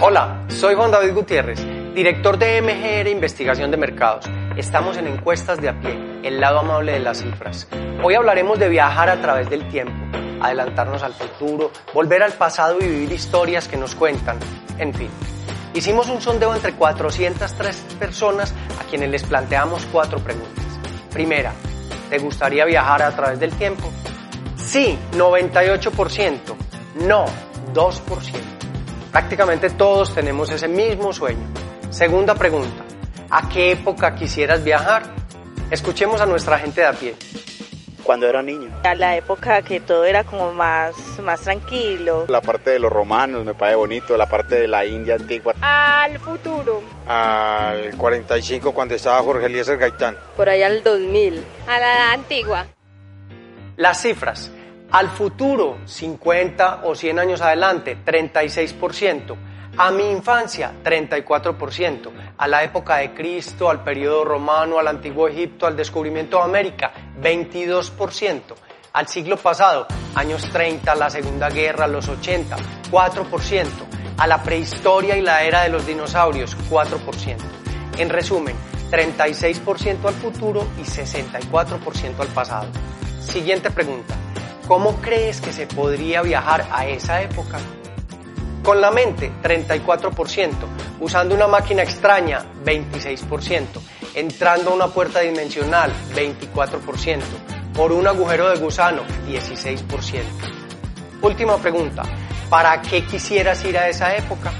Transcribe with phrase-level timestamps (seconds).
[0.00, 1.58] Hola, soy Juan David Gutiérrez,
[1.94, 4.26] director de MGR Investigación de Mercados.
[4.56, 7.66] Estamos en Encuestas de a pie, el lado amable de las cifras.
[8.04, 9.92] Hoy hablaremos de viajar a través del tiempo,
[10.40, 14.38] adelantarnos al futuro, volver al pasado y vivir historias que nos cuentan,
[14.78, 15.10] en fin.
[15.74, 20.64] Hicimos un sondeo entre 403 personas a quienes les planteamos cuatro preguntas.
[21.12, 21.52] Primera,
[22.10, 23.90] ¿te gustaría viajar a través del tiempo?
[24.68, 26.38] Sí, 98%.
[27.06, 27.24] No,
[27.72, 28.32] 2%.
[29.10, 31.46] Prácticamente todos tenemos ese mismo sueño.
[31.88, 32.84] Segunda pregunta.
[33.30, 35.04] ¿A qué época quisieras viajar?
[35.70, 37.14] Escuchemos a nuestra gente de a pie.
[38.02, 38.68] Cuando era niño.
[38.84, 42.26] A la época que todo era como más, más tranquilo.
[42.28, 45.54] La parte de los romanos me parece bonito, la parte de la India antigua.
[45.62, 46.82] Al futuro.
[47.06, 50.14] Al 45 cuando estaba Jorge Eliezer Gaitán.
[50.36, 51.42] Por ahí al 2000.
[51.66, 52.66] A la antigua.
[53.78, 54.52] Las cifras.
[54.90, 59.36] Al futuro, 50 o 100 años adelante, 36%.
[59.76, 62.10] A mi infancia, 34%.
[62.38, 66.92] A la época de Cristo, al periodo romano, al antiguo Egipto, al descubrimiento de América,
[67.20, 68.40] 22%.
[68.94, 72.56] Al siglo pasado, años 30, la Segunda Guerra, los 80,
[72.90, 73.66] 4%.
[74.16, 77.36] A la prehistoria y la era de los dinosaurios, 4%.
[77.98, 78.56] En resumen,
[78.90, 82.68] 36% al futuro y 64% al pasado.
[83.20, 84.16] Siguiente pregunta.
[84.68, 87.58] ¿Cómo crees que se podría viajar a esa época?
[88.62, 90.50] Con la mente, 34%.
[91.00, 93.64] Usando una máquina extraña, 26%.
[94.14, 97.22] Entrando a una puerta dimensional, 24%.
[97.72, 100.22] Por un agujero de gusano, 16%.
[101.22, 102.02] Última pregunta.
[102.50, 104.52] ¿Para qué quisieras ir a esa época?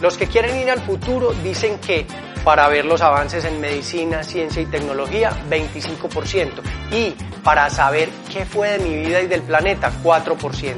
[0.00, 2.08] Los que quieren ir al futuro dicen que
[2.44, 6.62] para ver los avances en medicina, ciencia y tecnología, 25%.
[6.92, 10.74] Y para saber qué fue de mi vida y del planeta, 4%.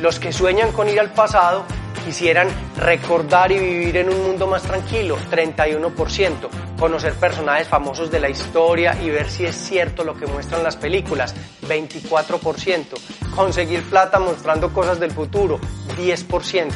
[0.00, 1.64] Los que sueñan con ir al pasado
[2.04, 6.48] quisieran recordar y vivir en un mundo más tranquilo, 31%.
[6.78, 10.76] Conocer personajes famosos de la historia y ver si es cierto lo que muestran las
[10.76, 11.34] películas,
[11.68, 12.86] 24%.
[13.34, 15.60] Conseguir plata mostrando cosas del futuro,
[15.98, 16.72] 10%.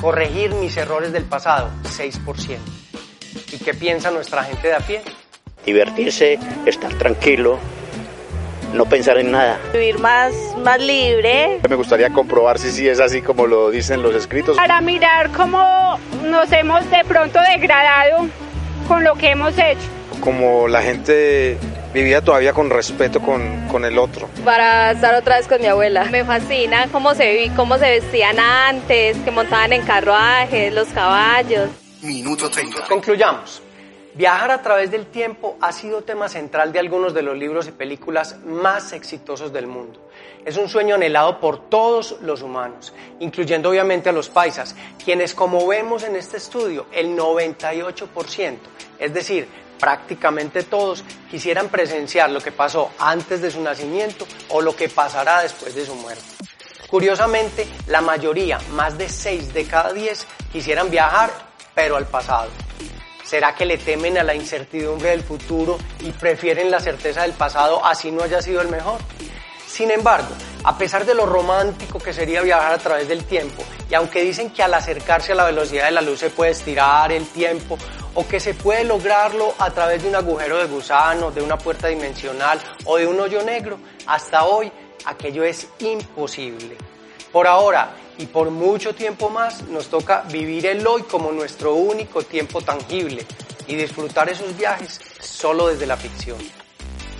[0.00, 2.83] Corregir mis errores del pasado, 6%.
[3.52, 5.02] ¿Y qué piensa nuestra gente de a pie?
[5.64, 7.58] Divertirse, estar tranquilo,
[8.74, 9.58] no pensar en nada.
[9.72, 11.60] Vivir más, más libre.
[11.68, 14.56] Me gustaría comprobar si sí es así como lo dicen los escritos.
[14.56, 18.28] Para mirar cómo nos hemos de pronto degradado
[18.88, 19.88] con lo que hemos hecho.
[20.20, 21.56] Como la gente
[21.92, 24.28] vivía todavía con respeto con, con, el otro.
[24.44, 26.04] Para estar otra vez con mi abuela.
[26.06, 31.70] Me fascina cómo se, cómo se vestían antes, que montaban en carruajes, los caballos.
[32.04, 32.86] Minuto 30.
[32.86, 33.62] Concluyamos.
[34.12, 37.72] Viajar a través del tiempo ha sido tema central de algunos de los libros y
[37.72, 40.10] películas más exitosos del mundo.
[40.44, 45.66] Es un sueño anhelado por todos los humanos, incluyendo obviamente a los paisas, quienes como
[45.66, 48.56] vemos en este estudio, el 98%,
[48.98, 49.48] es decir,
[49.80, 55.40] prácticamente todos, quisieran presenciar lo que pasó antes de su nacimiento o lo que pasará
[55.40, 56.22] después de su muerte.
[56.88, 62.50] Curiosamente, la mayoría, más de 6 de cada 10, quisieran viajar, pero al pasado.
[63.24, 67.84] ¿Será que le temen a la incertidumbre del futuro y prefieren la certeza del pasado
[67.84, 69.00] así no haya sido el mejor?
[69.66, 70.28] Sin embargo,
[70.62, 74.50] a pesar de lo romántico que sería viajar a través del tiempo, y aunque dicen
[74.50, 77.76] que al acercarse a la velocidad de la luz se puede estirar el tiempo,
[78.14, 81.88] o que se puede lograrlo a través de un agujero de gusano, de una puerta
[81.88, 84.70] dimensional o de un hoyo negro, hasta hoy
[85.06, 86.76] aquello es imposible.
[87.34, 92.22] Por ahora y por mucho tiempo más nos toca vivir el hoy como nuestro único
[92.22, 93.26] tiempo tangible
[93.66, 96.38] y disfrutar esos viajes solo desde la ficción.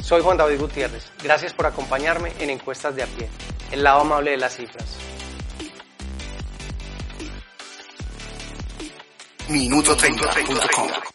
[0.00, 1.10] Soy Juan David Gutiérrez.
[1.20, 3.28] Gracias por acompañarme en Encuestas de a pie,
[3.72, 4.86] el lado amable de las cifras.
[9.48, 11.13] Minuto 30.com